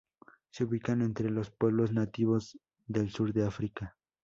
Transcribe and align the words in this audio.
Se 0.49 0.63
ubican 0.63 1.03
entre 1.03 1.29
los 1.29 1.51
pueblos 1.51 1.91
nativos 1.93 2.57
del 2.87 3.11
sur 3.11 3.33
de 3.33 3.45
África. 3.45 3.95